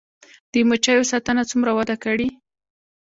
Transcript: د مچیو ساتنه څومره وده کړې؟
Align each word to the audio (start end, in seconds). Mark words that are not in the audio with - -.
د 0.51 0.53
مچیو 0.69 1.09
ساتنه 1.11 1.43
څومره 1.49 1.71
وده 1.77 1.95
کړې؟ 2.03 2.29